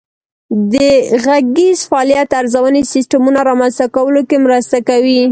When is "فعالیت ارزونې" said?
1.89-2.81